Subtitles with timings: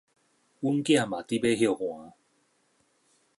[0.03, 0.09] 阮囝嘛咧
[1.37, 2.11] 欲歇寒矣